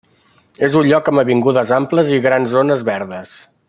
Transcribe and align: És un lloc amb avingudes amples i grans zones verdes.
És 0.67 0.77
un 0.79 0.87
lloc 0.93 1.11
amb 1.13 1.23
avingudes 1.25 1.77
amples 1.79 2.13
i 2.19 2.21
grans 2.27 2.53
zones 2.59 2.89
verdes. 2.93 3.41